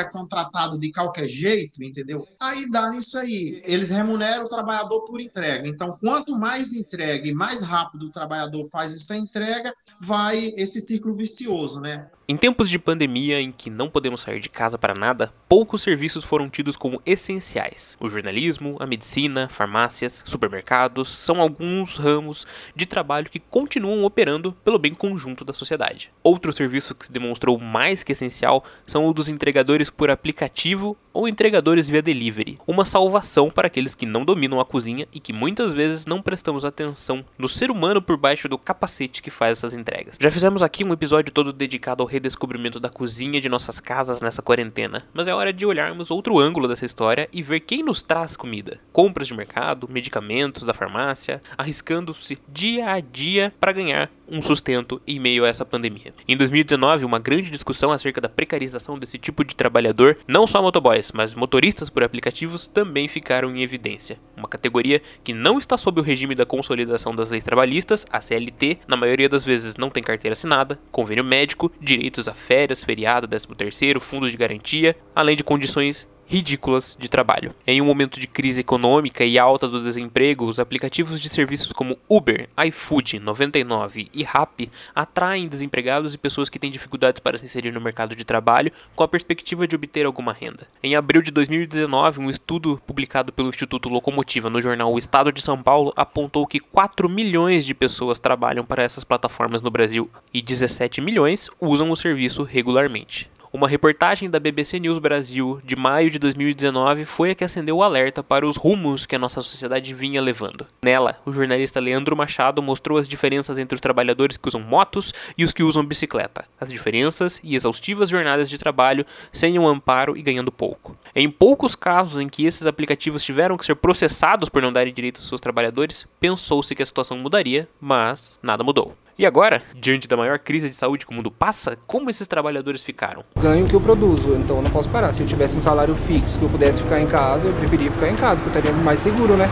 [0.00, 2.26] é contratado de qualquer jeito, entendeu?
[2.38, 3.60] Aí dá nisso aí.
[3.64, 5.66] Eles remuneram o trabalhador por entrega.
[5.66, 11.14] Então, quanto mais entrega e mais rápido o trabalhador faz essa entrega, vai esse ciclo
[11.14, 12.08] vicioso, né?
[12.30, 16.22] Em tempos de pandemia em que não podemos sair de casa para nada, poucos serviços
[16.22, 17.96] foram tidos como essenciais.
[17.98, 22.46] O jornalismo, a medicina, farmácias, supermercados são alguns ramos
[22.76, 26.10] de trabalho que continuam operando pelo bem conjunto da sociedade.
[26.22, 31.26] Outro serviço que se demonstrou mais que essencial são o dos entregadores por aplicativo ou
[31.26, 35.74] entregadores via delivery, uma salvação para aqueles que não dominam a cozinha e que muitas
[35.74, 40.16] vezes não prestamos atenção no ser humano por baixo do capacete que faz essas entregas.
[40.20, 44.42] Já fizemos aqui um episódio todo dedicado ao redescobrimento da cozinha de nossas casas nessa
[44.42, 48.36] quarentena, mas é hora de olharmos outro ângulo dessa história e ver quem nos traz
[48.36, 48.78] comida.
[48.92, 55.18] Compras de mercado, medicamentos da farmácia, arriscando-se dia a dia para ganhar um sustento em
[55.18, 56.14] meio a essa pandemia.
[56.26, 61.12] Em 2019, uma grande discussão acerca da precarização desse tipo de trabalhador, não só motoboys,
[61.12, 64.18] mas motoristas por aplicativos também ficaram em evidência.
[64.36, 68.78] Uma categoria que não está sob o regime da consolidação das leis trabalhistas, a CLT,
[68.86, 73.48] na maioria das vezes não tem carteira assinada, convênio médico, direitos a férias, feriado, 13
[73.56, 77.54] terceiro, fundo de garantia, além de condições ridículas de trabalho.
[77.66, 81.98] Em um momento de crise econômica e alta do desemprego, os aplicativos de serviços como
[82.08, 87.72] Uber, iFood, 99 e Rappi atraem desempregados e pessoas que têm dificuldades para se inserir
[87.72, 90.68] no mercado de trabalho com a perspectiva de obter alguma renda.
[90.82, 95.40] Em abril de 2019, um estudo publicado pelo Instituto Locomotiva no jornal O Estado de
[95.40, 100.42] São Paulo apontou que 4 milhões de pessoas trabalham para essas plataformas no Brasil e
[100.42, 103.30] 17 milhões usam o serviço regularmente.
[103.58, 107.82] Uma reportagem da BBC News Brasil de maio de 2019 foi a que acendeu o
[107.82, 110.64] alerta para os rumos que a nossa sociedade vinha levando.
[110.80, 115.44] Nela, o jornalista Leandro Machado mostrou as diferenças entre os trabalhadores que usam motos e
[115.44, 120.22] os que usam bicicleta, as diferenças e exaustivas jornadas de trabalho sem um amparo e
[120.22, 120.96] ganhando pouco.
[121.12, 125.22] Em poucos casos em que esses aplicativos tiveram que ser processados por não darem direitos
[125.22, 128.94] aos seus trabalhadores, pensou-se que a situação mudaria, mas nada mudou.
[129.18, 132.84] E agora, diante da maior crise de saúde que o mundo passa, como esses trabalhadores
[132.84, 133.24] ficaram?
[133.36, 135.12] Ganho que eu produzo, então eu não posso parar.
[135.12, 138.08] Se eu tivesse um salário fixo que eu pudesse ficar em casa, eu preferia ficar
[138.10, 139.50] em casa, porque eu estaria mais seguro, né?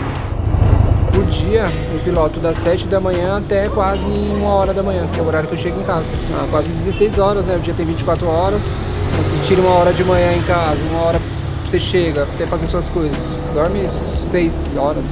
[1.12, 5.18] Por dia, eu piloto das 7 da manhã até quase uma hora da manhã, que
[5.18, 6.12] é o horário que eu chego em casa.
[6.32, 7.56] Ah, quase 16 horas, né?
[7.56, 8.62] O dia tem 24 horas.
[9.14, 11.18] Então, você tira uma hora de manhã em casa, uma hora
[11.64, 13.18] você chega até fazer suas coisas.
[13.52, 13.88] Dorme
[14.30, 15.04] 6 horas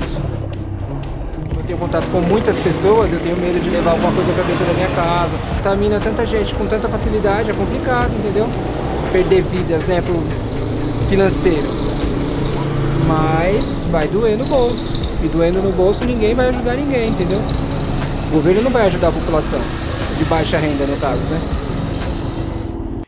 [1.67, 4.73] tenho contato com muitas pessoas, eu tenho medo de levar alguma coisa para dentro da
[4.75, 5.33] minha casa.
[5.57, 8.49] Contamina tanta gente com tanta facilidade, é complicado, entendeu?
[9.13, 10.23] Perder vidas, né, pro
[11.09, 11.69] financeiro.
[13.07, 14.93] Mas vai doer no bolso.
[15.23, 17.41] E doendo no bolso ninguém vai ajudar ninguém, entendeu?
[18.29, 19.61] O governo não vai ajudar a população
[20.19, 21.41] de baixa renda, no caso, né?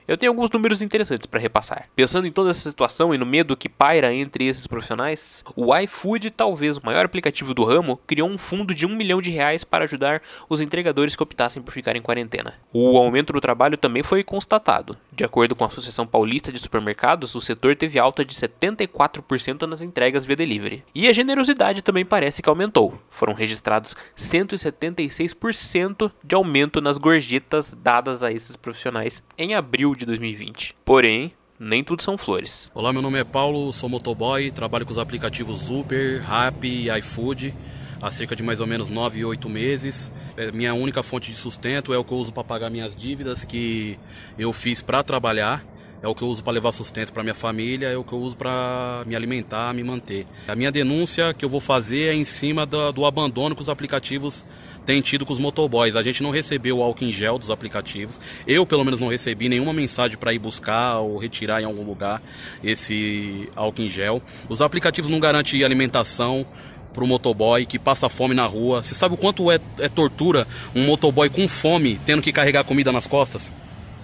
[0.09, 1.89] Eu tenho alguns números interessantes para repassar.
[1.97, 6.31] Pensando em toda essa situação e no medo que paira entre esses profissionais, o iFood,
[6.31, 9.83] talvez o maior aplicativo do ramo, criou um fundo de um milhão de reais para
[9.84, 12.55] ajudar os entregadores que optassem por ficar em quarentena.
[12.72, 14.97] O aumento do trabalho também foi constatado.
[15.11, 19.83] De acordo com a Associação Paulista de Supermercados, o setor teve alta de 74% nas
[19.83, 20.84] entregas via delivery.
[20.95, 22.97] E a generosidade também parece que aumentou.
[23.11, 30.77] Foram registrados 176% de aumento nas gorjetas dadas a esses profissionais em abril de 2020.
[30.84, 32.71] Porém, nem tudo são flores.
[32.75, 37.55] Olá, meu nome é Paulo, sou motoboy, trabalho com os aplicativos Uber, Rappi e iFood
[38.01, 40.11] há cerca de mais ou menos 9, 8 meses.
[40.37, 43.45] É, minha única fonte de sustento é o que eu uso para pagar minhas dívidas
[43.45, 43.97] que
[44.39, 45.65] eu fiz para trabalhar.
[46.03, 48.19] É o que eu uso para levar sustento para minha família, é o que eu
[48.19, 50.27] uso para me alimentar, me manter.
[50.47, 53.69] A minha denúncia que eu vou fazer é em cima do, do abandono que os
[53.69, 54.45] aplicativos
[54.87, 55.97] tem tido com os motoboys.
[55.97, 58.21] A gente não recebeu o álcool em gel dos aplicativos.
[58.47, 62.23] Eu, pelo menos, não recebi nenhuma mensagem para ir buscar ou retirar em algum lugar
[62.63, 64.23] esse álcool em gel.
[64.49, 66.47] Os aplicativos não garantem alimentação
[66.93, 68.83] para o motoboy que passa fome na rua.
[68.83, 72.93] Você sabe o quanto é, é tortura um motoboy com fome tendo que carregar comida
[72.93, 73.51] nas costas?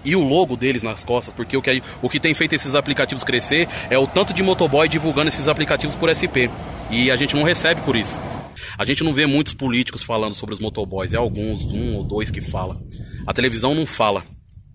[0.04, 3.24] E o logo deles nas costas, porque o que, o que tem feito esses aplicativos
[3.24, 6.50] crescer é o tanto de motoboy divulgando esses aplicativos por SP.
[6.90, 8.18] E a gente não recebe por isso.
[8.78, 12.30] A gente não vê muitos políticos falando sobre os motoboys, é alguns, um ou dois
[12.30, 12.76] que fala.
[13.26, 14.24] A televisão não fala,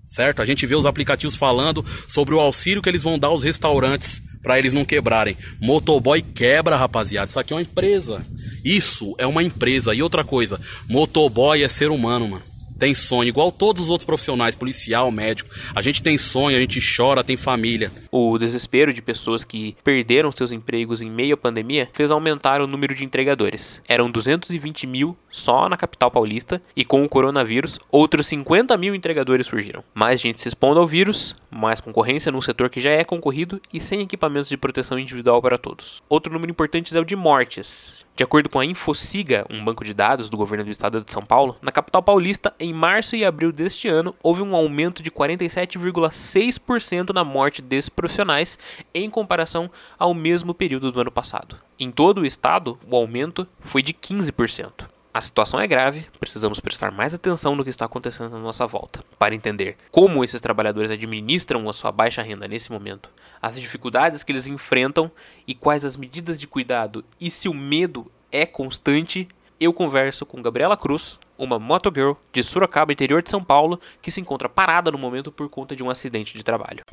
[0.09, 0.41] certo?
[0.41, 4.21] A gente vê os aplicativos falando sobre o auxílio que eles vão dar aos restaurantes
[4.41, 5.37] para eles não quebrarem.
[5.59, 7.29] Motoboy quebra, rapaziada.
[7.29, 8.25] Isso aqui é uma empresa.
[8.63, 9.93] Isso é uma empresa.
[9.93, 12.56] E outra coisa, motoboy é ser humano, mano.
[12.77, 15.49] Tem sonho, igual todos os outros profissionais, policial, médico.
[15.75, 17.91] A gente tem sonho, a gente chora, tem família.
[18.11, 22.67] O desespero de pessoas que perderam seus empregos em meio à pandemia fez aumentar o
[22.67, 23.81] número de entregadores.
[23.87, 29.47] Eram 220 mil só na capital paulista e com o coronavírus, outros 50 mil entregadores
[29.47, 29.83] surgiram.
[29.93, 33.79] Mais gente se expondo ao vírus, mais concorrência num setor que já é concorrido e
[33.79, 36.01] sem equipamentos de proteção individual para todos.
[36.09, 38.06] Outro número importante é o de mortes.
[38.17, 41.21] De acordo com a Infociga, um banco de dados do governo do estado de São
[41.21, 47.13] Paulo, na capital paulista, em março e abril deste ano, houve um aumento de 47,6%
[47.13, 48.57] na morte desses profissionais
[48.91, 49.69] em comparação
[49.99, 51.57] ao mesmo período do ano passado.
[51.79, 54.96] Em todo o estado, o aumento foi de 15%.
[55.17, 59.03] A situação é grave, precisamos prestar mais atenção no que está acontecendo à nossa volta,
[59.17, 63.09] para entender como esses trabalhadores administram a sua baixa renda nesse momento,
[63.41, 65.09] as dificuldades que eles enfrentam
[65.47, 69.27] e quais as medidas de cuidado e se o medo é constante.
[69.59, 74.21] Eu converso com Gabriela Cruz, uma motogirl de Sorocaba, interior de São Paulo, que se
[74.21, 76.83] encontra parada no momento por conta de um acidente de trabalho.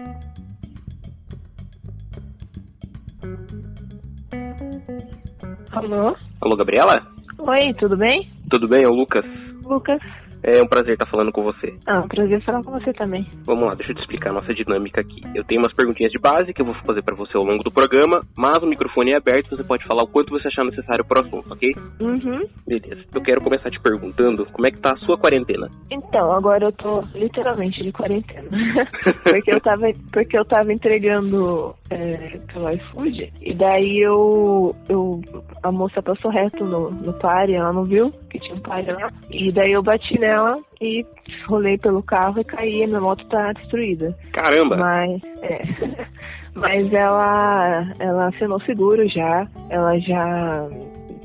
[5.70, 6.16] Alô?
[6.40, 7.13] Alô, Gabriela?
[7.38, 8.28] Oi, tudo bem?
[8.50, 9.24] Tudo bem, é o Lucas.
[9.64, 10.00] Lucas.
[10.46, 11.74] É um prazer estar falando com você.
[11.86, 13.26] Ah, um prazer falar com você também.
[13.46, 15.22] Vamos lá, deixa eu te explicar a nossa dinâmica aqui.
[15.34, 17.72] Eu tenho umas perguntinhas de base que eu vou fazer para você ao longo do
[17.72, 21.22] programa, mas o microfone é aberto, você pode falar o quanto você achar necessário pro
[21.22, 21.74] assunto, ok?
[21.98, 22.42] Uhum.
[22.66, 23.04] Beleza.
[23.14, 25.70] Eu quero começar te perguntando como é que tá a sua quarentena.
[25.90, 28.50] Então, agora eu tô literalmente de quarentena.
[29.24, 35.22] porque eu tava, porque eu tava entregando é, pelo iFood, e daí eu, eu
[35.62, 39.10] a moça passou reto no, no pare, ela não viu que tinha um pare lá,
[39.30, 40.33] e daí eu bati nela
[40.80, 41.04] e
[41.46, 44.16] rolei pelo carro e caí e minha moto tá destruída.
[44.32, 44.76] Caramba!
[44.76, 45.62] Mas, é.
[46.54, 50.68] Mas ela, ela assinou seguro já, ela já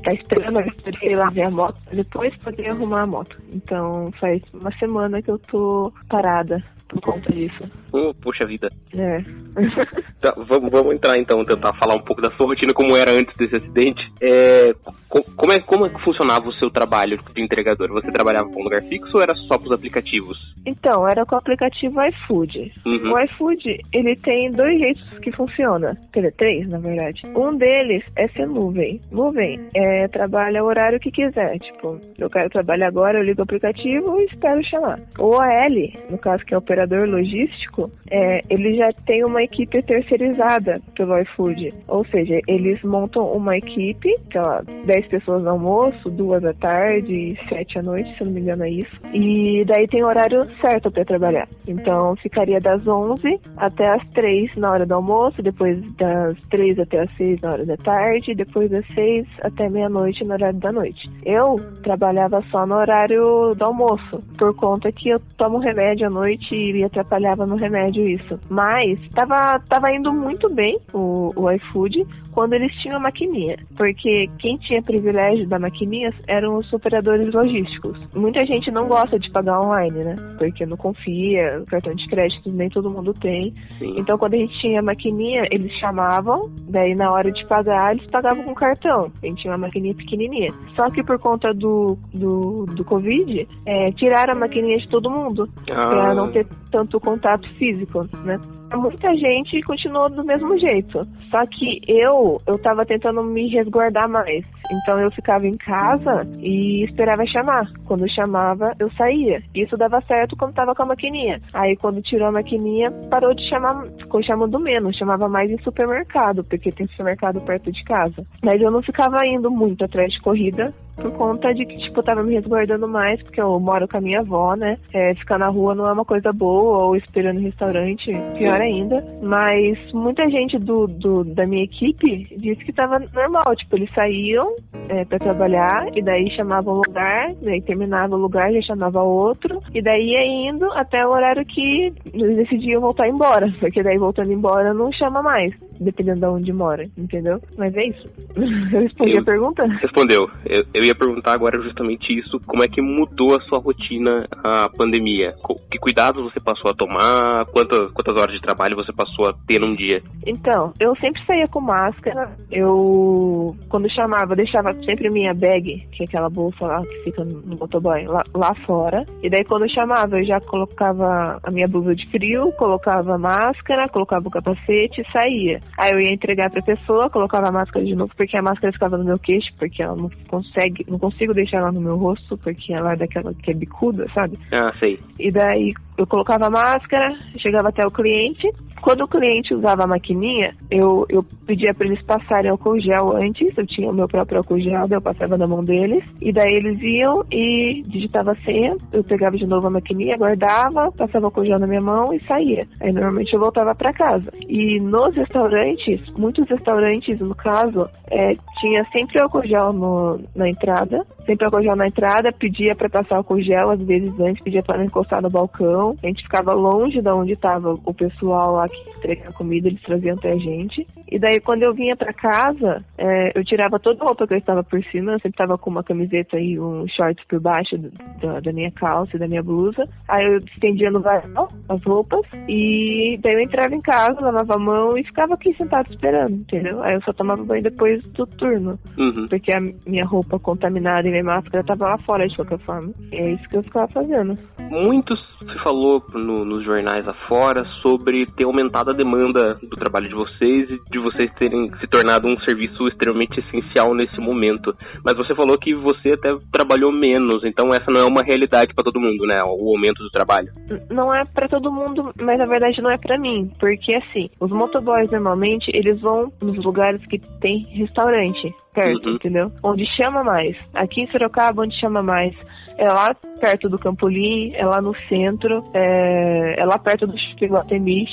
[0.02, 3.36] tá esperando a vistoria ir lá ver a moto, depois poder arrumar a moto.
[3.52, 7.70] Então faz uma semana que eu tô parada por conta disso.
[7.92, 8.68] Oh, poxa vida.
[8.94, 9.20] É.
[10.20, 13.34] Tá, vamos, vamos entrar então, tentar falar um pouco da sua rotina, como era antes
[13.38, 14.02] desse acidente.
[14.20, 14.74] É,
[15.08, 17.88] como, é, como é que funcionava o seu trabalho de entregador?
[17.88, 20.36] Você trabalhava com um lugar fixo ou era só para os aplicativos?
[20.66, 22.70] Então, era com o aplicativo iFood.
[22.84, 23.12] Uhum.
[23.14, 25.96] O iFood, ele tem dois jeitos que funciona.
[26.12, 27.22] Quer três, na verdade.
[27.34, 29.00] Um deles é ser nuvem.
[29.10, 31.58] Nuvem é trabalha o horário que quiser.
[31.58, 35.00] Tipo, eu quero trabalhar agora, eu ligo o aplicativo e espero chamar.
[35.18, 37.79] O AL, no caso que é operador logístico,
[38.10, 41.72] é, ele já tem uma equipe terceirizada pelo iFood.
[41.88, 47.12] Ou seja, eles montam uma equipe, sei lá, 10 pessoas no almoço, duas à tarde
[47.12, 49.00] e 7 à noite, se não me engano é isso.
[49.14, 51.48] E daí tem horário certo para trabalhar.
[51.66, 57.02] Então ficaria das 11 até as 3 na hora do almoço, depois das 3 até
[57.02, 61.10] as 6 na hora da tarde, depois das 6 até meia-noite no horário da noite.
[61.24, 66.54] Eu trabalhava só no horário do almoço, por conta que eu tomo remédio à noite
[66.54, 67.69] e atrapalhava no remédio
[68.00, 68.38] isso.
[68.48, 74.28] Mas tava, tava indo muito bem o, o iFood quando eles tinham a maquininha, porque
[74.38, 77.98] quem tinha privilégio da maquininha eram os operadores logísticos.
[78.14, 80.16] Muita gente não gosta de pagar online, né?
[80.38, 83.52] Porque não confia, cartão de crédito nem todo mundo tem.
[83.78, 83.94] Sim.
[83.98, 88.06] Então quando a gente tinha a maquininha, eles chamavam, daí na hora de pagar, eles
[88.10, 89.10] pagavam com cartão.
[89.22, 90.52] A gente tinha uma maquininha pequenininha.
[90.74, 95.48] Só que por conta do, do, do Covid, é, tiraram a maquininha de todo mundo,
[95.70, 95.88] ah.
[95.88, 98.38] pra não ter tanto contato físico, né?
[98.76, 101.06] Muita gente continuou do mesmo jeito.
[101.30, 104.44] Só que eu, eu tava tentando me resguardar mais.
[104.70, 107.66] Então eu ficava em casa e esperava chamar.
[107.86, 109.42] Quando chamava, eu saía.
[109.54, 111.40] Isso dava certo quando tava com a maquininha.
[111.52, 116.44] Aí quando tirou a maquininha, parou de chamar, ficou chamando menos, chamava mais em supermercado,
[116.44, 118.24] porque tem supermercado perto de casa.
[118.42, 122.22] Mas eu não ficava indo muito atrás de corrida, por conta de que, tipo, tava
[122.22, 124.78] me resguardando mais, porque eu moro com a minha avó, né?
[124.92, 129.04] É, ficar na rua não é uma coisa boa, ou esperando em restaurante, pior ainda.
[129.22, 134.54] Mas muita gente do, do da minha equipe disse que tava normal, tipo, eles saíam
[134.88, 139.60] é, para trabalhar, e daí chamavam um lugar, daí terminava o lugar, já chamava outro,
[139.74, 144.32] e daí ia indo até o horário que eles decidiam voltar embora, porque daí voltando
[144.32, 147.40] embora não chama mais, dependendo de onde mora, entendeu?
[147.56, 148.08] Mas é isso.
[148.70, 149.66] Eu respondi eu, a pergunta?
[149.66, 150.30] Respondeu.
[150.44, 154.68] Eu, eu ia perguntar agora justamente isso, como é que mudou a sua rotina a
[154.68, 155.34] pandemia?
[155.70, 157.46] Que cuidados você passou a tomar?
[157.46, 160.02] Quantas, quantas horas de trabalho você passou a ter num dia?
[160.26, 162.30] Então, eu sempre saía com máscara.
[162.50, 167.56] Eu, quando chamava, deixava sempre minha bag, que é aquela bolsa lá que fica no
[167.58, 169.04] motoboy, lá, lá fora.
[169.22, 173.88] E daí quando chamava, eu já colocava a minha blusa de frio, colocava a máscara,
[173.88, 175.60] colocava o capacete e saía.
[175.78, 178.98] Aí eu ia entregar pra pessoa, colocava a máscara de novo, porque a máscara ficava
[178.98, 182.72] no meu queixo, porque ela não consegue, não consigo deixar ela no meu rosto, porque
[182.72, 184.38] ela é daquela que é bicuda, sabe?
[184.52, 184.98] Ah, sei.
[185.18, 188.48] E daí eu colocava a máscara, chegava até o cliente.
[188.80, 193.52] Quando o cliente usava a maquininha, eu, eu pedia para eles passarem álcool gel antes.
[193.56, 196.02] Eu tinha o meu próprio álcool gel, eu passava na mão deles.
[196.18, 198.74] E daí eles iam e digitava a senha.
[198.90, 202.66] Eu pegava de novo a maquininha, guardava, passava álcool gel na minha mão e saía.
[202.80, 204.32] Aí normalmente eu voltava para casa.
[204.48, 211.04] E nos restaurantes, muitos restaurantes, no caso, é, tinha sempre álcool gel no, na entrada.
[211.26, 214.78] Sempre álcool gel na entrada, pedia para passar álcool gel, às vezes antes, pedia para
[214.78, 215.94] não encostar no balcão.
[216.02, 220.16] A gente ficava longe de onde estava o pessoal lá que entregava comida, eles traziam
[220.16, 220.86] até a gente.
[221.10, 224.38] E daí, quando eu vinha para casa, é, eu tirava toda a roupa que eu
[224.38, 227.76] estava por cima, eu sempre estava com uma camiseta e um short por baixo
[228.20, 229.84] da, da minha calça e da minha blusa.
[230.08, 234.58] Aí eu estendia no varal as roupas e daí eu entrava em casa, lavava a
[234.58, 236.82] mão e ficava aqui sentado esperando, entendeu?
[236.82, 239.26] Aí eu só tomava banho depois do turno, Uhum.
[239.28, 242.92] porque a minha roupa contaminada e minha máscara tava lá fora de qualquer forma.
[243.12, 244.38] É isso que eu ficava fazendo.
[244.70, 250.14] Muito se falou no- nos jornais afora sobre ter aumentado a demanda do trabalho de
[250.14, 254.74] vocês e de vocês terem se tornado um serviço extremamente essencial nesse momento.
[255.04, 258.84] Mas você falou que você até trabalhou menos, então essa não é uma realidade para
[258.84, 259.42] todo mundo, né?
[259.44, 260.48] O aumento do trabalho.
[260.90, 264.50] Não é pra todo mundo, mas na verdade não é pra mim, porque assim, os
[264.50, 269.14] motoboys normalmente eles vão nos lugares que tem restaurante perto, Uhum.
[269.16, 269.50] entendeu?
[269.64, 270.56] Onde chama mais.
[270.74, 272.34] Aqui em Sorocaba, onde chama mais.
[272.78, 277.40] É lá perto do Campolim, é lá no centro, é, é lá perto do Chico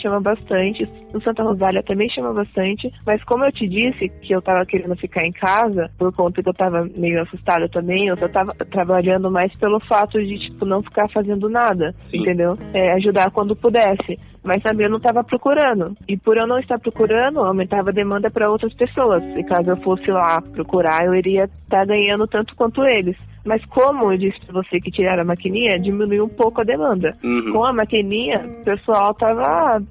[0.02, 0.88] chama bastante.
[1.14, 2.92] No Santa Rosália também chama bastante.
[3.06, 6.50] Mas como eu te disse que eu tava querendo ficar em casa, por conta que
[6.50, 10.82] eu tava meio assustada também, eu só tava trabalhando mais pelo fato de, tipo, não
[10.82, 12.22] ficar fazendo nada, Sim.
[12.22, 12.58] entendeu?
[12.74, 14.18] É, ajudar quando pudesse.
[14.44, 15.96] Mas também eu não estava procurando.
[16.08, 19.22] E por eu não estar procurando, aumentava a demanda para outras pessoas.
[19.36, 23.18] E caso eu fosse lá procurar, eu iria estar ganhando tanto quanto eles.
[23.48, 27.14] Mas como eu disse pra você que tiraram a maquininha, diminuiu um pouco a demanda.
[27.24, 27.52] Uhum.
[27.52, 29.82] Com a maquininha, o pessoal tava,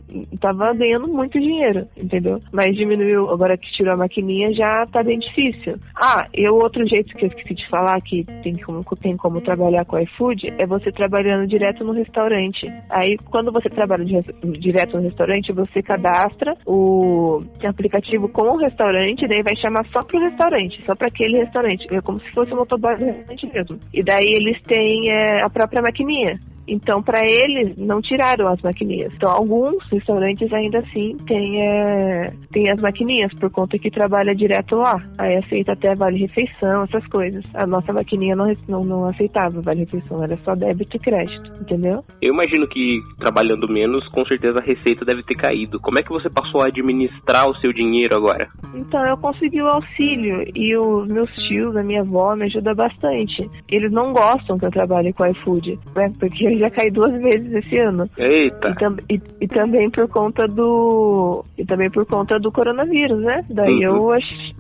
[0.41, 2.41] tava ganhando muito dinheiro, entendeu?
[2.53, 5.77] Mas diminuiu, agora que tirou a maquininha, já tá bem difícil.
[5.97, 9.41] Ah, e o outro jeito que eu esqueci de falar, que tem como, tem como
[9.41, 12.67] trabalhar com iFood, é você trabalhando direto no restaurante.
[12.91, 14.23] Aí, quando você trabalha de
[14.59, 20.21] direto no restaurante, você cadastra o aplicativo com o restaurante, daí vai chamar só pro
[20.21, 21.87] restaurante, só para aquele restaurante.
[21.91, 23.79] É como se fosse um motoboy do restaurante mesmo.
[23.93, 26.39] E daí eles têm é, a própria maquininha.
[26.69, 29.13] Então, para eles, não tiraram as maquininhas.
[29.15, 34.77] Então, alguns restaurantes ainda assim têm, é, têm as maquininhas, por conta que trabalha direto
[34.77, 34.97] lá.
[35.19, 37.45] Aí aceita até vale-refeição, essas coisas.
[37.55, 42.05] A nossa maquininha não, não, não aceitava vale-refeição, era só débito e crédito, entendeu?
[42.21, 45.81] Eu imagino que trabalhando menos, com certeza a receita deve ter caído.
[45.81, 48.49] Como é que você passou a administrar o seu dinheiro agora?
[48.75, 53.49] Então, eu consegui o auxílio e os meus tios, a minha avó, me ajudam bastante.
[53.69, 56.13] Eles não gostam que eu trabalhe com iFood, né?
[56.19, 58.09] Porque já caí duas vezes esse ano.
[58.19, 58.71] Eita!
[58.71, 61.45] E, tam- e- e também por conta do.
[61.59, 63.45] E também por conta do coronavírus, né?
[63.51, 64.11] Daí Uhum.
[64.13, 64.13] eu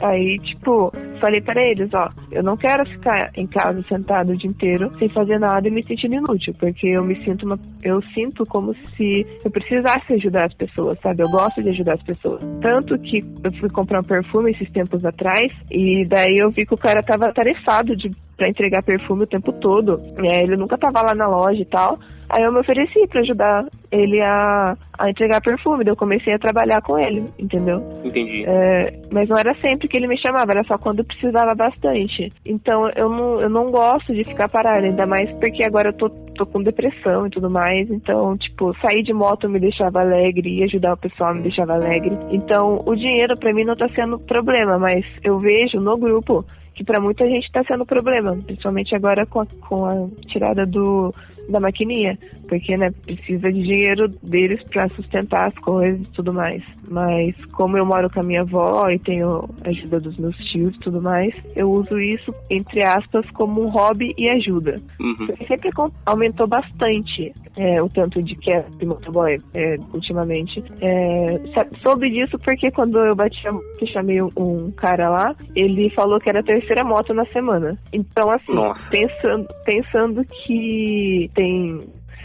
[0.02, 4.50] aí, tipo, falei para eles, ó, eu não quero ficar em casa sentado o dia
[4.50, 7.58] inteiro sem fazer nada e me sentindo inútil, porque eu me sinto uma.
[7.82, 11.22] Eu sinto como se eu precisasse ajudar as pessoas, sabe?
[11.22, 12.40] Eu gosto de ajudar as pessoas.
[12.60, 16.74] Tanto que eu fui comprar um perfume esses tempos atrás, e daí eu vi que
[16.74, 20.00] o cara tava atarefado de para entregar perfume o tempo todo.
[20.18, 21.98] É, ele nunca tava lá na loja e tal.
[22.28, 25.84] Aí eu me ofereci para ajudar ele a, a entregar perfume.
[25.84, 27.80] Daí eu comecei a trabalhar com ele, entendeu?
[28.04, 28.44] Entendi.
[28.46, 32.32] É, mas não era sempre que ele me chamava, era só quando precisava bastante.
[32.44, 36.10] Então eu não, eu não gosto de ficar parada, ainda mais porque agora eu tô,
[36.34, 37.88] tô com depressão e tudo mais.
[37.90, 42.18] Então, tipo, sair de moto me deixava alegre e ajudar o pessoal me deixava alegre.
[42.30, 46.44] Então, o dinheiro pra mim não tá sendo problema, mas eu vejo no grupo
[46.76, 51.12] que pra muita gente tá sendo problema, principalmente agora com a, com a tirada do
[51.48, 56.62] da maquininha, porque né, precisa de dinheiro deles pra sustentar as coisas e tudo mais.
[56.88, 60.74] Mas como eu moro com a minha avó e tenho a ajuda dos meus tios
[60.74, 64.80] e tudo mais, eu uso isso entre aspas como um hobby e ajuda.
[65.00, 65.26] Uhum.
[65.46, 65.70] Sempre
[66.04, 70.62] aumentou bastante é, o tanto de queda de motoboy é, ultimamente.
[70.80, 71.40] É,
[71.82, 75.90] soube disso porque quando eu bati a moto e chamei um, um cara lá, ele
[75.90, 77.76] falou que era a terceira moto na semana.
[77.92, 78.80] Então, assim, Nossa.
[78.90, 81.80] pensando, pensando que tem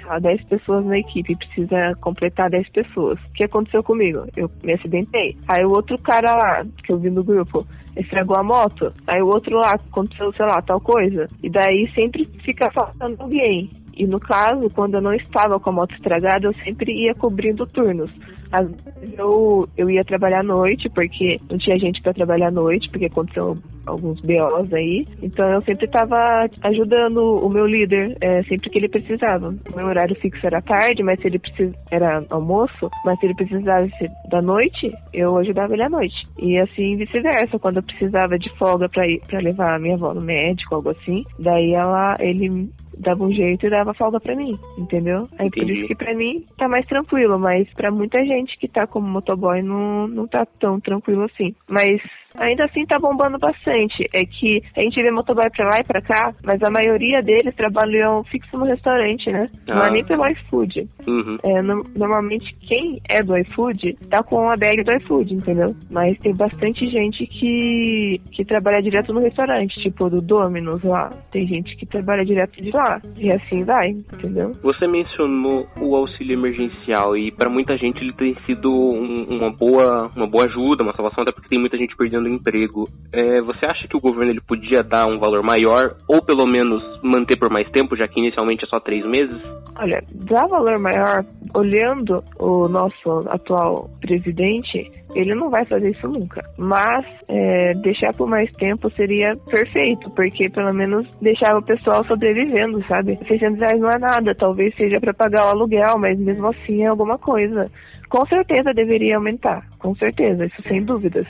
[0.06, 3.20] lá, 10 pessoas na equipe, precisa completar 10 pessoas.
[3.20, 4.26] O que aconteceu comigo?
[4.36, 5.38] Eu me acidentei.
[5.48, 7.66] Aí o outro cara lá, que eu vi no grupo,
[7.96, 8.92] estragou a moto.
[9.08, 11.28] Aí o outro lá, aconteceu, sei lá, tal coisa.
[11.44, 13.70] E daí sempre fica faltando alguém.
[13.96, 17.68] E no caso, quando eu não estava com a moto estragada, eu sempre ia cobrindo
[17.68, 18.12] turnos.
[18.52, 22.52] Às vezes eu, eu ia trabalhar à noite, porque não tinha gente para trabalhar à
[22.52, 25.08] noite, porque aconteceu alguns BOs aí.
[25.22, 29.50] Então eu sempre estava ajudando o meu líder, é, sempre que ele precisava.
[29.50, 31.74] O meu horário fixo era tarde, mas se ele precis...
[31.90, 36.16] era almoço, mas se ele precisasse da noite, eu ajudava ele à noite.
[36.40, 40.14] E assim vice-versa, quando eu precisava de folga para ir para levar a minha avó
[40.14, 44.58] no médico, algo assim, daí ela ele dava um jeito e dava folga para mim,
[44.78, 45.28] entendeu?
[45.38, 48.86] Aí por isso que para mim tá mais tranquilo, mas para muita gente que tá
[48.86, 51.56] como motoboy não, não tá tão tranquilo assim.
[51.68, 52.02] Mas
[52.36, 54.08] ainda assim tá bombando bastante.
[54.14, 57.56] É que a gente vê motoboy pra lá e pra cá, mas a maioria deles
[57.56, 59.50] trabalham fixo no restaurante, né?
[59.68, 59.76] Ah.
[59.76, 60.88] Não é nem pelo iFood.
[61.08, 61.38] Uhum.
[61.44, 65.76] É, no, normalmente quem é do iFood tá com a bag do iFood, entendeu?
[65.90, 71.10] Mas tem bastante gente que, que trabalha direto no restaurante, tipo do Domino's lá.
[71.32, 73.02] Tem gente que trabalha direto de lá.
[73.18, 74.52] E assim vai, entendeu?
[74.64, 80.12] Você mencionou o auxílio emergencial e para muita gente ele tem sido um, uma boa
[80.16, 82.88] uma boa ajuda, uma salvação, até porque tem muita gente perdendo emprego.
[83.14, 86.84] É, você acha que o governo ele podia dar um valor maior ou pelo menos
[87.04, 89.42] manter por mais tempo, já que inicialmente é só três meses?
[89.78, 91.26] Olha, dar valor maior,
[91.56, 96.44] olhando o nosso atual presidente, ele não vai fazer isso nunca.
[96.58, 102.84] Mas é, deixar por mais tempo seria perfeito, porque pelo menos deixava o pessoal sobrevivendo,
[102.88, 103.18] sabe?
[103.28, 106.88] 600 reais não é nada, talvez seja para pagar o aluguel, mas mesmo assim é
[106.88, 107.70] alguma coisa.
[108.10, 111.26] Com certeza deveria aumentar, com certeza, isso sem dúvidas.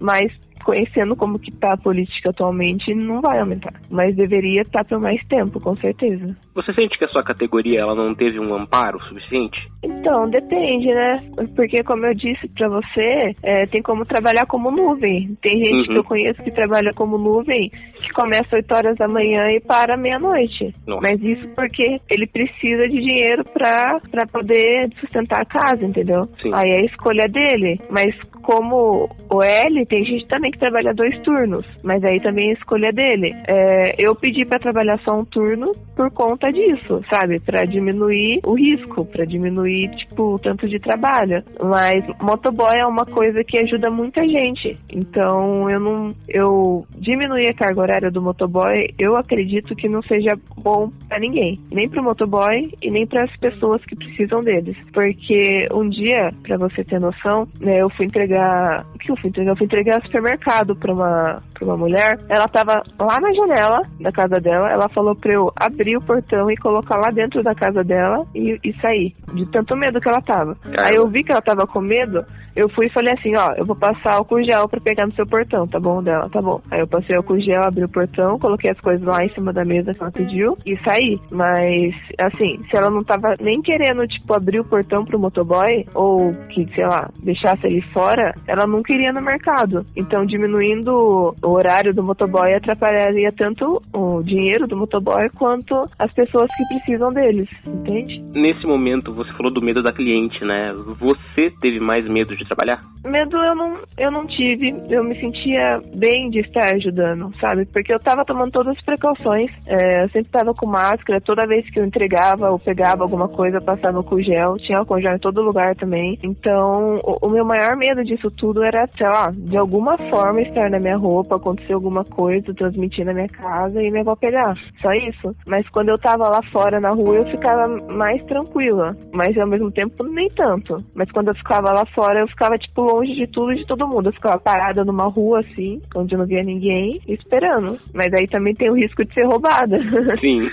[0.00, 0.32] Mas
[0.66, 3.72] conhecendo como que está a política atualmente, não vai aumentar.
[3.88, 6.36] Mas deveria estar tá por mais tempo, com certeza.
[6.56, 9.60] Você sente que a sua categoria ela não teve um amparo suficiente?
[9.84, 11.22] Então, depende, né?
[11.54, 15.36] Porque, como eu disse para você, é, tem como trabalhar como nuvem.
[15.40, 15.94] Tem gente uhum.
[15.94, 19.96] que eu conheço que trabalha como nuvem, que começa 8 horas da manhã e para
[19.96, 20.74] meia-noite.
[21.00, 26.26] Mas isso porque ele precisa de dinheiro para poder sustentar a casa, entendeu?
[26.42, 26.50] Sim.
[26.52, 27.78] Aí é a escolha dele.
[27.88, 32.52] Mas como o L, tem gente também que trabalha dois turnos, mas aí também é
[32.52, 33.34] escolha dele.
[33.48, 37.40] É, eu pedi para trabalhar só um turno por conta disso, sabe?
[37.40, 41.42] Para diminuir o risco, para diminuir, tipo, o tanto de trabalho.
[41.60, 44.78] Mas motoboy é uma coisa que ajuda muita gente.
[44.92, 46.14] Então, eu não.
[46.28, 51.58] Eu diminuir a carga horária do motoboy, eu acredito que não seja bom para ninguém.
[51.72, 54.76] Nem pro motoboy e nem para as pessoas que precisam deles.
[54.92, 58.86] Porque um dia, para você ter noção, né, eu fui entregar entregar.
[58.94, 59.50] O que eu fui entregar?
[59.52, 62.18] Eu fui entregar supermercado pra uma, pra uma mulher.
[62.28, 64.70] Ela tava lá na janela da casa dela.
[64.70, 68.58] Ela falou pra eu abrir o portão e colocar lá dentro da casa dela e,
[68.62, 69.14] e sair.
[69.32, 70.56] De tanto medo que ela tava.
[70.78, 72.24] Aí eu vi que ela tava com medo.
[72.56, 75.26] Eu fui e falei assim: ó, eu vou passar álcool gel pra pegar no seu
[75.26, 76.02] portão, tá bom?
[76.02, 76.60] Dela, tá bom.
[76.70, 79.62] Aí eu passei álcool gel, abri o portão, coloquei as coisas lá em cima da
[79.62, 81.20] mesa que ela pediu e saí.
[81.30, 86.32] Mas, assim, se ela não tava nem querendo, tipo, abrir o portão pro motoboy ou
[86.48, 89.84] que, sei lá, deixasse ele fora, ela não queria no mercado.
[89.96, 96.48] Então, diminuindo o horário do motoboy atrapalharia tanto o dinheiro do motoboy quanto as pessoas
[96.56, 98.22] que precisam deles, entende?
[98.32, 100.72] Nesse momento, você falou do medo da cliente, né?
[100.98, 102.82] Você teve mais medo de trabalhar?
[103.04, 104.74] Medo eu não, eu não tive.
[104.90, 107.64] Eu me sentia bem de estar ajudando, sabe?
[107.66, 109.50] Porque eu tava tomando todas as precauções.
[109.66, 111.20] É, eu sempre tava com máscara.
[111.20, 114.56] Toda vez que eu entregava ou pegava alguma coisa, passava com gel.
[114.58, 116.18] Tinha álcool gel em todo lugar também.
[116.22, 120.40] Então, o, o meu maior medo de disso tudo era, sei lá, de alguma forma
[120.40, 124.56] estar na minha roupa, acontecer alguma coisa, transmitir na minha casa e me avó pegar.
[124.80, 125.34] Só isso.
[125.46, 128.96] Mas quando eu tava lá fora na rua, eu ficava mais tranquila.
[129.12, 130.76] Mas ao mesmo tempo, nem tanto.
[130.94, 133.86] Mas quando eu ficava lá fora, eu ficava, tipo, longe de tudo e de todo
[133.86, 134.08] mundo.
[134.08, 137.78] Eu ficava parada numa rua, assim, onde não via ninguém, esperando.
[137.94, 139.78] Mas aí também tem o risco de ser roubada.
[140.20, 140.48] Sim.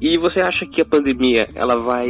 [0.00, 2.08] E você acha que a pandemia, ela vai,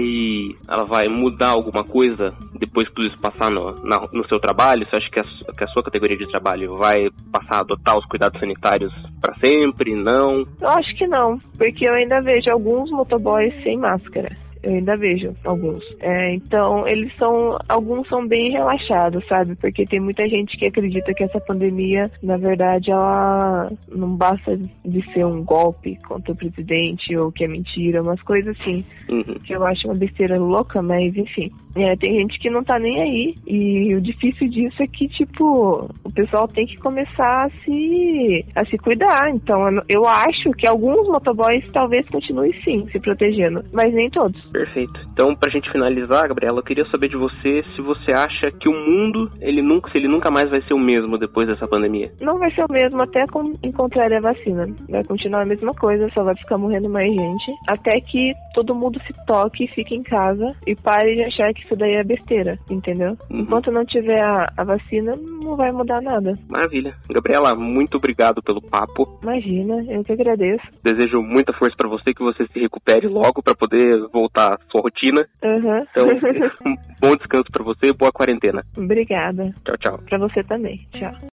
[0.68, 4.81] ela vai mudar alguma coisa depois que tudo isso passar no, na, no seu trabalho?
[4.82, 4.86] Trabalho?
[4.90, 8.06] Você acha que a, que a sua categoria de trabalho vai passar a adotar os
[8.06, 9.94] cuidados sanitários para sempre?
[9.94, 10.44] Não?
[10.60, 15.34] Eu acho que não, porque eu ainda vejo alguns motoboys sem máscara eu ainda vejo
[15.44, 15.82] alguns.
[16.00, 17.58] É, então, eles são.
[17.68, 19.56] Alguns são bem relaxados, sabe?
[19.56, 25.12] Porque tem muita gente que acredita que essa pandemia, na verdade, ela não basta de
[25.12, 28.84] ser um golpe contra o presidente ou que é mentira, umas coisas assim.
[29.08, 29.34] Uhum.
[29.44, 31.50] Que eu acho uma besteira louca, mas enfim.
[31.76, 33.34] É, tem gente que não tá nem aí.
[33.46, 38.64] E o difícil disso é que, tipo, o pessoal tem que começar a se, a
[38.66, 39.30] se cuidar.
[39.30, 39.58] Então,
[39.88, 44.40] eu acho que alguns motoboys talvez continuem sim se protegendo, mas nem todos.
[44.50, 45.00] Perfeito.
[45.12, 48.72] Então, pra gente finalizar, Gabriela, eu queria saber de você se você acha que o
[48.72, 52.10] mundo, ele nunca, se ele nunca mais vai ser o mesmo depois dessa pandemia.
[52.20, 53.24] Não vai ser o mesmo até
[53.62, 54.66] encontrar a vacina.
[54.88, 57.52] Vai continuar a mesma coisa, só vai ficar morrendo mais gente.
[57.68, 61.76] Até que todo mundo se toque fique em casa e pare de achar que isso
[61.76, 63.16] daí é besteira, entendeu?
[63.30, 63.40] Uhum.
[63.40, 66.34] Enquanto não tiver a, a vacina, não vai mudar nada.
[66.48, 66.94] Maravilha.
[67.10, 69.18] Gabriela, muito obrigado pelo papo.
[69.22, 70.66] Imagina, eu que agradeço.
[70.82, 74.82] Desejo muita força para você, que você se recupere logo para poder voltar à sua
[74.82, 75.26] rotina.
[75.42, 75.84] Uhum.
[75.90, 76.06] Então,
[76.66, 78.62] um bom descanso para você e boa quarentena.
[78.76, 79.54] Obrigada.
[79.64, 79.98] Tchau, tchau.
[80.08, 80.86] Para você também.
[80.92, 81.31] Tchau.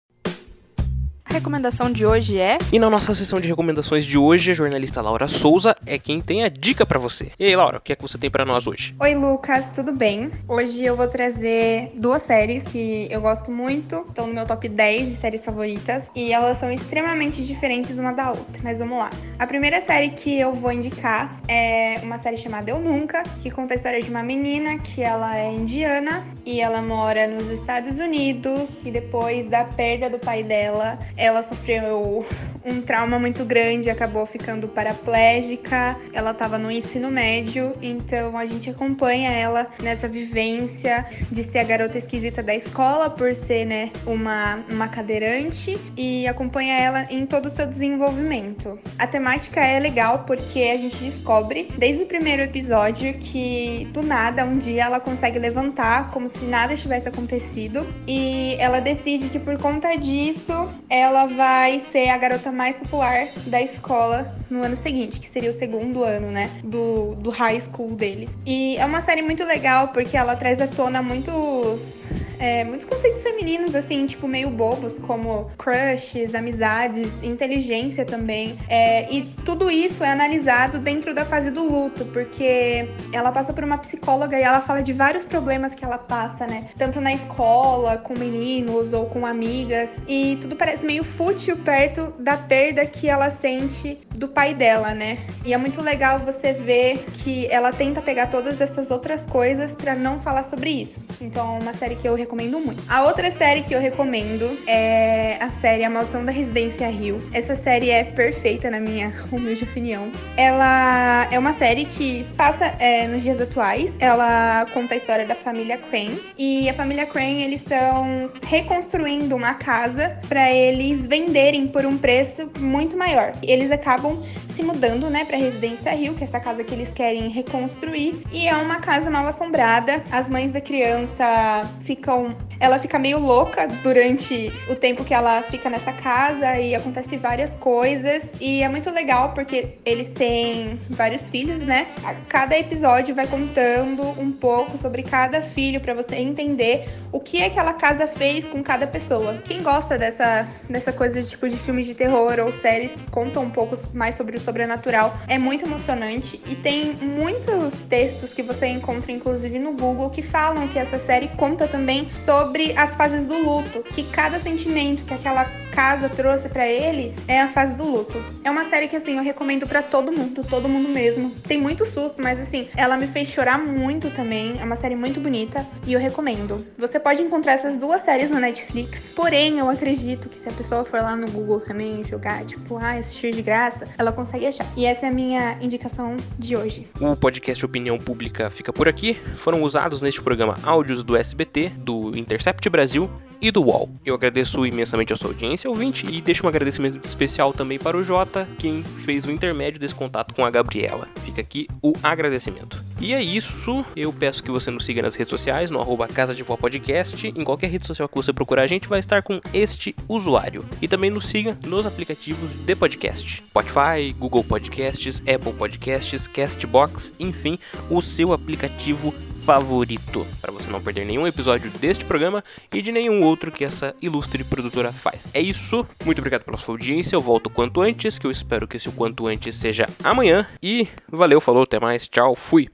[1.38, 2.58] Recomendação de hoje é.
[2.74, 6.44] E na nossa sessão de recomendações de hoje, a jornalista Laura Souza é quem tem
[6.44, 7.32] a dica para você.
[7.38, 8.96] E aí, Laura, o que é que você tem para nós hoje?
[9.00, 10.32] Oi, Lucas, tudo bem?
[10.48, 15.10] Hoje eu vou trazer duas séries que eu gosto muito, estão no meu top 10
[15.10, 18.60] de séries favoritas e elas são extremamente diferentes uma da outra.
[18.64, 19.12] Mas vamos lá.
[19.38, 23.76] A primeira série que eu vou indicar é uma série chamada Eu Nunca, que conta
[23.76, 28.82] a história de uma menina que ela é indiana e ela mora nos Estados Unidos
[28.84, 32.26] e depois da perda do pai dela, ela sofreu
[32.68, 35.98] um trauma muito grande, acabou ficando paraplégica.
[36.12, 41.64] Ela estava no ensino médio, então a gente acompanha ela nessa vivência de ser a
[41.64, 47.46] garota esquisita da escola por ser, né, uma, uma cadeirante e acompanha ela em todo
[47.46, 48.78] o seu desenvolvimento.
[49.00, 54.44] A temática é legal porque a gente descobre desde o primeiro episódio que do nada
[54.44, 59.58] um dia ela consegue levantar como se nada tivesse acontecido e ela decide que por
[59.58, 65.30] conta disso ela vai ser a garota mais popular da escola no ano seguinte, que
[65.30, 68.36] seria o segundo ano, né, do, do high school deles.
[68.46, 71.97] E é uma série muito legal porque ela traz à tona muitos
[72.40, 78.58] é, muitos conceitos femininos, assim, tipo, meio bobos, como crushes, amizades, inteligência também.
[78.68, 83.64] É, e tudo isso é analisado dentro da fase do luto, porque ela passa por
[83.64, 86.70] uma psicóloga e ela fala de vários problemas que ela passa, né?
[86.78, 89.92] Tanto na escola, com meninos ou com amigas.
[90.08, 95.20] E tudo parece meio fútil perto da perda que ela sente do pai dela, né?
[95.46, 99.96] E é muito legal você ver que ela tenta pegar todas essas outras coisas para
[99.96, 101.00] não falar sobre isso.
[101.22, 102.84] Então, é uma série que eu recomendo muito.
[102.90, 107.22] A outra série que eu recomendo é a série A Maldição da Residência Rio.
[107.32, 110.12] Essa série é perfeita, na minha humilde opinião.
[110.36, 113.96] Ela é uma série que passa é, nos dias atuais.
[114.00, 116.20] Ela conta a história da família Crane.
[116.38, 122.52] E a família Crane, eles estão reconstruindo uma casa para eles venderem por um preço
[122.60, 123.32] muito maior.
[123.42, 124.22] Eles acabam
[124.58, 128.48] se mudando, né, para Residência Rio, que é essa casa que eles querem reconstruir, e
[128.48, 130.04] é uma casa mal assombrada.
[130.12, 135.70] As mães da criança ficam ela fica meio louca durante o tempo que ela fica
[135.70, 138.32] nessa casa e acontece várias coisas.
[138.40, 141.88] E é muito legal porque eles têm vários filhos, né?
[142.28, 147.74] Cada episódio vai contando um pouco sobre cada filho para você entender o que aquela
[147.74, 149.42] casa fez com cada pessoa.
[149.46, 153.44] Quem gosta dessa, dessa coisa de tipo de filmes de terror ou séries que contam
[153.44, 155.18] um pouco mais sobre o sobrenatural.
[155.28, 160.68] É muito emocionante e tem muitos textos que você encontra inclusive no Google que falam
[160.70, 165.46] que essa série conta também sobre as fases do luto, que cada sentimento que aquela
[165.78, 168.20] casa trouxe para eles é a fase do luto.
[168.44, 171.30] É uma série que assim eu recomendo para todo mundo, todo mundo mesmo.
[171.48, 174.60] Tem muito susto, mas assim, ela me fez chorar muito também.
[174.60, 176.66] É uma série muito bonita e eu recomendo.
[176.80, 180.84] Você pode encontrar essas duas séries na Netflix, porém eu acredito que se a pessoa
[180.84, 184.66] for lá no Google também jogar, tipo, ah, assistir de graça, ela consegue achar.
[184.76, 186.88] E essa é a minha indicação de hoje.
[187.00, 189.14] O podcast Opinião Pública fica por aqui.
[189.36, 193.08] Foram usados neste programa áudios do SBT, do Inter Intercept Brasil
[193.42, 193.90] e do UOL.
[194.06, 198.04] Eu agradeço imensamente a sua audiência, ouvinte, e deixo um agradecimento especial também para o
[198.04, 201.08] Jota, quem fez o intermédio desse contato com a Gabriela.
[201.24, 202.84] Fica aqui o agradecimento.
[203.00, 206.34] E é isso, eu peço que você nos siga nas redes sociais, no arroba Casa
[206.34, 209.40] de Vó Podcast, em qualquer rede social que você procurar a gente vai estar com
[209.54, 210.66] este usuário.
[210.82, 213.44] E também nos siga nos aplicativos de podcast.
[213.48, 219.14] Spotify, Google Podcasts, Apple Podcasts, Castbox, enfim, o seu aplicativo
[219.48, 223.96] favorito, para você não perder nenhum episódio deste programa e de nenhum outro que essa
[224.02, 225.26] ilustre produtora faz.
[225.34, 228.76] É isso, muito obrigado pela sua audiência, eu volto quanto antes, que eu espero que
[228.76, 232.68] esse o quanto antes seja amanhã, e valeu, falou, até mais, tchau, fui!